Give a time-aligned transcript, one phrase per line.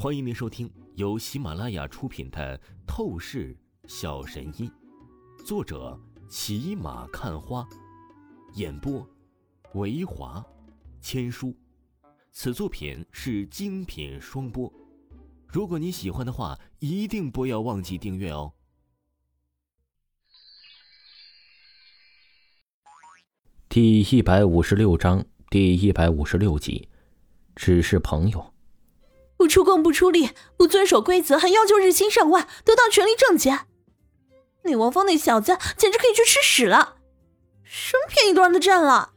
[0.00, 2.56] 欢迎您收听由喜马拉雅出品的
[2.86, 3.56] 《透视
[3.88, 4.70] 小神医》，
[5.44, 7.68] 作者骑马看花，
[8.54, 9.04] 演播
[9.74, 10.40] 维华
[11.00, 11.52] 千书。
[12.30, 14.72] 此作品是精品双播。
[15.48, 18.52] 如果你喜欢的话，一定不要忘记订阅哦。
[23.68, 26.88] 第一百五十六章第一百五十六集，
[27.56, 28.54] 只是朋友。
[29.38, 33.60] 不出工不出力，不遵守规则，还要求日薪上万，得到权力挣钱。
[34.64, 36.96] 那王峰那小子简直可以去吃屎了，
[37.62, 39.12] 什么便宜都让他占了。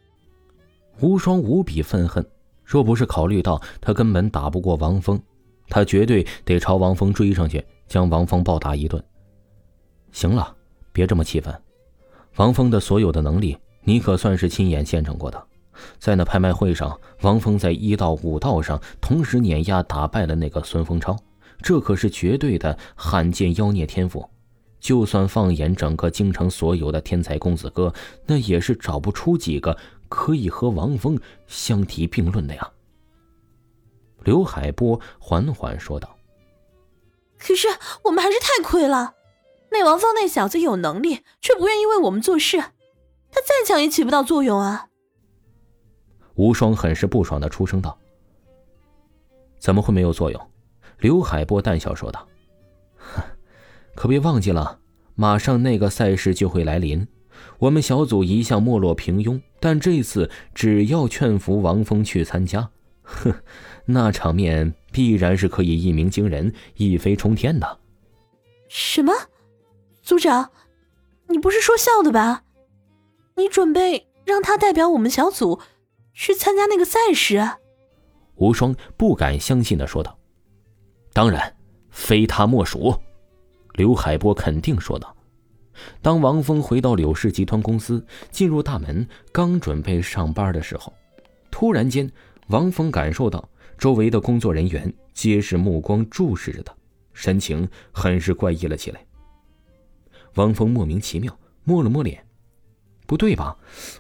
[1.02, 2.25] 无双无比愤恨，
[2.63, 5.20] 若不是考虑到他根本打不过王峰，
[5.67, 9.03] 他绝对得朝王峰追上去，将王峰暴打一顿。
[10.11, 10.55] 行了，
[10.94, 11.53] 别这么气愤。
[12.35, 15.47] 王峰的所有的能力，你可算是亲眼见证过的。
[15.99, 21.17] 在那拍卖会上，王峰在一道、五道上同时碾压打败了那个孙丰超，
[21.61, 24.30] 这可是绝对的罕见妖孽天赋。
[24.80, 27.94] 就算放眼整个京城所有的天才公子哥，
[28.25, 29.77] 那也是找不出几个
[30.09, 32.72] 可以和王峰相提并论的呀。
[34.23, 36.17] 刘海波缓缓说道
[37.38, 37.67] ：“可是
[38.03, 39.14] 我们还是太亏了，
[39.72, 44.88] 那王峰那小子有能力，却不愿意为我们做事，他再强也起不到作用啊。”
[46.42, 47.95] 无双很是不爽的出声道
[49.61, 50.42] ：“怎么会没有作用？”
[50.98, 52.28] 刘海波淡笑说道
[53.94, 54.80] ：“可别忘记了，
[55.14, 57.08] 马上那个赛事就会来临。
[57.59, 62.67] 我们小组一向没落平庸，但这次只要劝服王峰去参加，
[63.03, 63.31] 哼，
[63.86, 67.80] 那场面必然是可以一鸣惊人、一飞冲天的。”
[68.67, 69.14] 什么？
[70.02, 70.50] 组长，
[71.28, 72.45] 你不是说笑的吧？
[73.36, 75.59] 你准备让他代表我们小组？
[76.23, 77.44] 是参加那个赛事，
[78.36, 80.16] 无双不敢相信的说道
[81.14, 81.58] ：“当然，
[81.89, 82.95] 非他莫属。”
[83.73, 85.17] 刘海波肯定说道。
[85.99, 90.93] 当王峰回到柳氏集团公司，进入大门，刚准备上班的时候，
[91.49, 92.08] 突然间，
[92.49, 96.71] 王峰感受到周围的工作人员皆是目光注视着他，
[97.14, 99.03] 神情很是怪异了起来。
[100.36, 102.23] 王峰莫名其妙摸了摸脸，
[103.08, 103.58] 不对吧？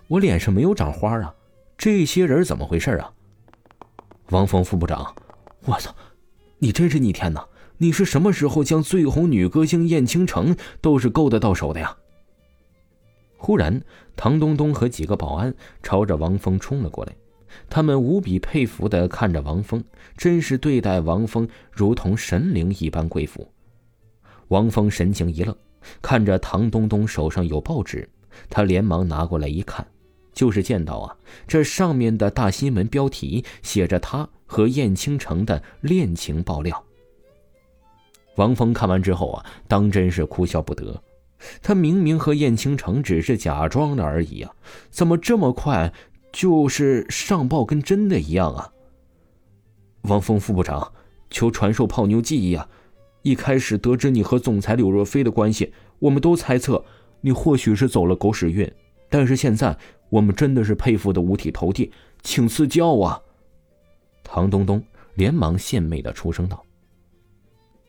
[0.07, 1.33] 我脸上没有长花啊！
[1.81, 3.11] 这些人怎么回事啊？
[4.29, 5.15] 王峰副部长，
[5.65, 5.91] 我操，
[6.59, 7.43] 你真是逆天呐！
[7.79, 11.97] 你是什么时候将最红女歌星燕倾城都是勾得到手的呀？
[13.35, 13.81] 忽然，
[14.15, 17.15] 唐东东和几个保安朝着王峰冲了过来，
[17.67, 19.83] 他们无比佩服的看着王峰，
[20.15, 23.51] 真是对待王峰如同神灵一般贵妇。
[24.49, 25.57] 王峰神情一愣，
[25.99, 28.07] 看着唐东东手上有报纸，
[28.51, 29.83] 他连忙拿过来一看。
[30.33, 36.83] 就是见到啊，这上面的大新闻标题写着他和燕倾城的恋情爆料。
[38.37, 41.03] 王峰看完之后啊，当真是哭笑不得。
[41.61, 44.53] 他明明和燕倾城只是假装的而已啊，
[44.89, 45.91] 怎么这么快
[46.31, 48.71] 就是上报跟真的一样啊？
[50.03, 50.93] 王峰副部长，
[51.29, 52.67] 求传授泡妞技艺啊！
[53.21, 56.83] 一开始得知你和总裁柳若飞的关系，我们都猜测
[57.19, 58.71] 你或许是走了狗屎运，
[59.09, 59.77] 但是现在。
[60.11, 61.89] 我们真的是佩服的五体投地，
[62.21, 63.19] 请赐教啊！
[64.23, 64.83] 唐东东
[65.15, 66.61] 连忙献媚的出声道。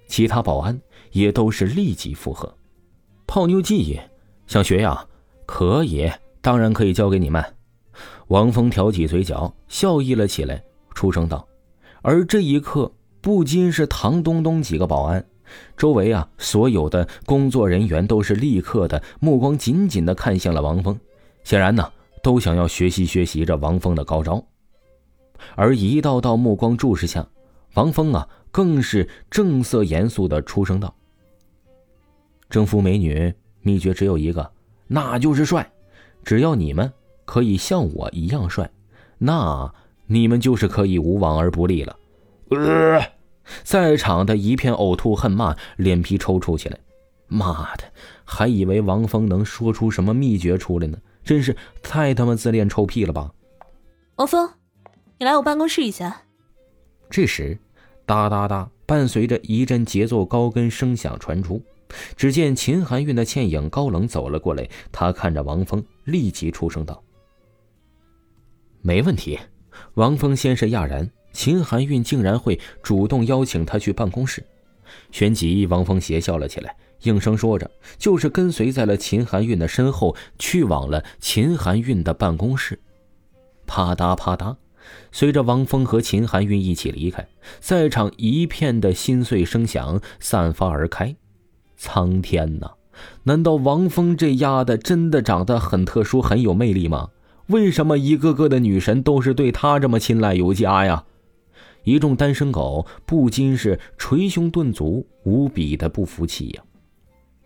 [0.07, 0.81] 其他保安
[1.11, 2.57] 也都是立即附和。
[3.27, 3.99] 泡妞技艺，
[4.47, 5.05] 想学呀？
[5.47, 6.09] 可以，
[6.41, 7.45] 当然可以教给你们。
[8.29, 10.63] 王峰挑起嘴角，笑意了起来，
[10.95, 11.47] 出声道。
[12.03, 15.27] 而这一刻，不仅是唐东东几个保安，
[15.77, 20.97] 周围啊，所有的工作人员都是立刻的目光紧紧的看向了王峰，
[21.43, 21.93] 显然呢。
[22.23, 24.45] 都想要学习学习这王峰的高招，
[25.57, 27.27] 而一道道目光注视下，
[27.75, 30.95] 王峰啊，更是正色严肃的出声道
[32.49, 34.51] ：“征服美女秘诀只有一个，
[34.87, 35.69] 那就是帅。
[36.25, 36.93] 只要你们
[37.25, 38.71] 可以像我一样帅，
[39.19, 39.73] 那
[40.07, 41.97] 你们就是可以无往而不利了。”，
[43.65, 46.79] 在场的一片呕吐恨骂，脸皮抽搐起来。
[47.27, 47.85] 妈的，
[48.25, 50.97] 还以为王峰能说出什么秘诀出来呢。
[51.25, 53.33] 真是太他妈自恋臭屁了吧！
[54.17, 54.51] 王峰，
[55.19, 56.23] 你来我办公室一下。
[57.09, 57.59] 这时，
[58.07, 61.63] 哒哒哒，伴随着一阵节奏高跟声响传出，
[62.17, 64.69] 只见秦含韵的倩影高冷走了过来。
[64.91, 67.03] 他看着王峰，立即出声道
[68.83, 69.39] ：“没问题。”
[69.95, 74.45] 王峰先是讶然，秦含韵竟然会主动邀请他去办公室，
[75.11, 76.77] 旋即王峰邪笑了起来。
[77.03, 77.69] 应声说着，
[77.99, 82.79] 就是跟随在了秦含韵的身后，去往了秦含韵的办公室。
[83.67, 84.57] 啪嗒啪嗒，
[85.11, 87.27] 随着王峰和秦含韵一起离开，
[87.59, 91.17] 在场一片的心碎声响散发而开。
[91.77, 92.71] 苍天呐！
[93.25, 97.09] 难道王峰这丫的真的长得很特殊、很有魅力吗？
[97.49, 101.05] 为什么一个个的女神都是对他这么青睐有加呀？
[101.85, 106.63] 一众单身狗不禁是捶胸顿足，无比的不服气呀！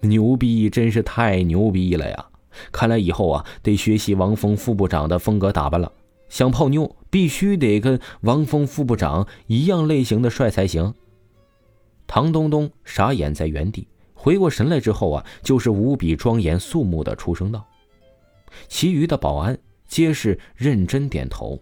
[0.00, 2.26] 牛逼，真是太牛逼了呀！
[2.70, 5.90] 看来以后啊，得学习王峰副部长的风格打扮了。
[6.28, 10.92] 想泡妞，必须得跟王峰副部长一样类型的帅才行。
[12.06, 17.64] 唐东东傻眼在原地，回过神来之后啊，就是无比庄严肃穆的出声道。
[18.68, 19.56] 其余的保安
[19.86, 21.60] 皆是认真点头。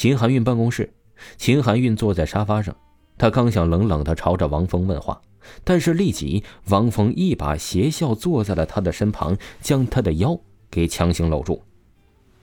[0.00, 0.90] 秦含韵办公室，
[1.36, 2.74] 秦含韵坐在沙发上，
[3.18, 5.20] 她刚想冷冷的朝着王峰问话，
[5.62, 11.62] 但是立即王峰一把邪笑坐在了她的身旁，将她的腰给强行搂住。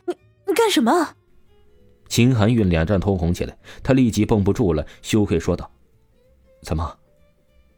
[0.06, 0.16] 你
[0.46, 1.16] 你干什么？
[2.08, 5.68] 秦含韵脸蛋通红起来，她立即绷不住了，羞愧说道
[6.62, 6.96] ：“怎么，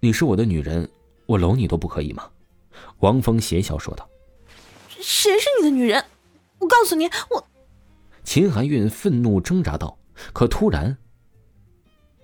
[0.02, 0.90] 你是我的女人，
[1.26, 2.28] 我搂你都不可以吗？”
[3.00, 4.06] 王峰邪笑说道
[5.00, 6.04] ：“谁是你的女人？
[6.60, 7.46] 我告诉你，我……”
[8.24, 9.98] 秦含韵愤怒挣扎道
[10.33, 10.98] ：“可突然，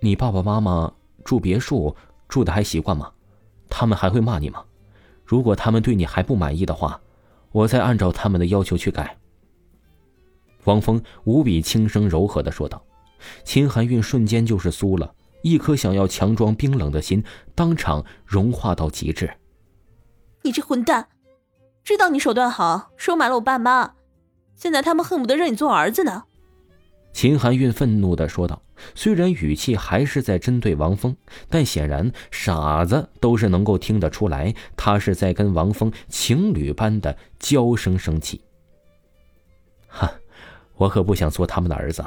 [0.02, 0.94] 你爸爸妈妈
[1.24, 1.96] 住别墅
[2.28, 3.12] 住的还习惯吗？
[3.70, 4.64] 他们还会骂你吗？
[5.26, 7.02] 如果他们对你还不满意的话，
[7.52, 9.18] 我再按照他们的要求去改。”
[10.66, 12.84] 王峰无比轻声柔和的说道。
[13.44, 17.24] 秦含韵瞬间就是酥了，一颗想要强装冰冷的心
[17.56, 19.32] 当场融化到极致。
[20.44, 21.08] 你这混蛋，
[21.84, 23.94] 知道你手段好，收买了我爸妈。
[24.56, 26.24] 现在他们恨不得认你做儿子呢。
[27.14, 28.62] 秦含韵愤怒的说道，
[28.94, 31.16] 虽然语气还是在针对王峰，
[31.50, 38.42] 但显然傻子都是能够听得出来，他是在跟王峰情侣般的娇声生气。
[39.88, 40.12] 哈，
[40.76, 42.04] 我可不想做他们的儿子，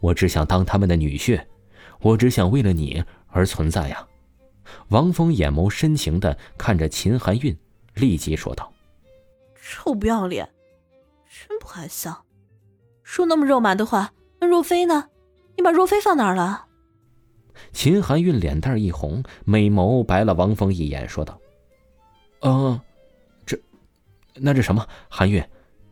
[0.00, 1.38] 我只想当他们的女婿，
[2.00, 4.06] 我只想为了你而存在呀！
[4.88, 7.54] 王峰眼眸深情的看着秦含韵，
[7.94, 8.72] 立即说道
[9.60, 10.48] ：“臭不要脸！”
[11.48, 12.16] 真不害臊，
[13.02, 14.12] 说那么肉麻的话。
[14.40, 15.08] 那若飞呢？
[15.56, 16.66] 你把若飞放哪儿了？
[17.72, 21.38] 秦含韵脸蛋一红，美眸白了王峰一眼，说道
[22.40, 22.78] ：“嗯，
[23.44, 23.58] 这，
[24.34, 24.86] 那这什么？
[25.08, 25.42] 含韵，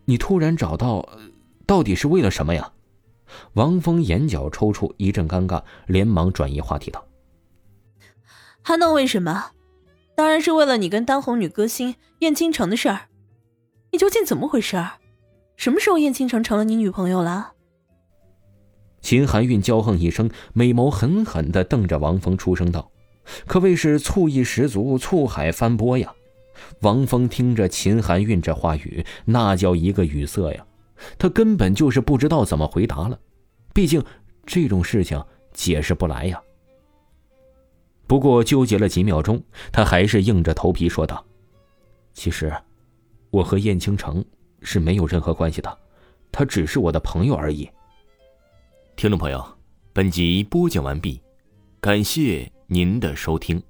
[0.05, 1.06] 你突然找到，
[1.67, 2.73] 到底是为了什么呀？”
[3.55, 7.06] 王峰眼角抽搐，一阵尴尬，连忙转移话题道
[8.62, 9.52] ：“还能为什么？
[10.14, 13.08] 当然是为了你跟当红女歌星燕倾城的事儿。
[13.91, 14.76] 你究竟怎么回事？”
[15.56, 17.53] 什么时候燕倾城成了你女朋友了？
[19.01, 22.91] 秦含韵娇哼一声，美眸狠狠的瞪着王峰，出声道
[23.47, 26.12] ：“可谓是醋意十足，醋海翻波呀！”
[26.81, 30.67] 王峰听着秦含韵这话语，那叫一个语塞呀，
[31.19, 33.19] 他根本就是不知道怎么回答了。
[33.75, 34.03] 毕竟
[34.47, 35.23] 这种事情
[35.53, 36.41] 解释不来呀。
[38.06, 39.43] 不过纠结了几秒钟，
[39.73, 41.25] 他还是硬着头皮说道
[42.15, 42.53] ：“其实，
[43.31, 44.25] 我和燕倾城……”
[44.65, 45.79] 是没有任何关系的，
[46.33, 47.71] 他只是我的朋友而已。
[48.97, 49.45] 听众朋友，
[49.93, 51.23] 本集播讲完毕，
[51.81, 53.63] 感谢您的收听。